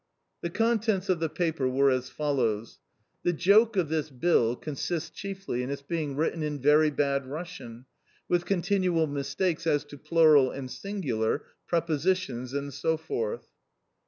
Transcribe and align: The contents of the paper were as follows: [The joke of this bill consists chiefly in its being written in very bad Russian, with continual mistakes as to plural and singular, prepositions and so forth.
The 0.41 0.49
contents 0.49 1.09
of 1.09 1.19
the 1.19 1.29
paper 1.29 1.67
were 1.69 1.91
as 1.91 2.09
follows: 2.09 2.79
[The 3.21 3.33
joke 3.33 3.77
of 3.77 3.89
this 3.89 4.09
bill 4.09 4.55
consists 4.55 5.11
chiefly 5.11 5.61
in 5.61 5.69
its 5.69 5.83
being 5.83 6.15
written 6.15 6.41
in 6.41 6.59
very 6.59 6.89
bad 6.89 7.27
Russian, 7.27 7.85
with 8.27 8.43
continual 8.43 9.05
mistakes 9.05 9.67
as 9.67 9.83
to 9.83 9.99
plural 9.99 10.49
and 10.49 10.71
singular, 10.71 11.43
prepositions 11.67 12.51
and 12.51 12.73
so 12.73 12.97
forth. 12.97 13.45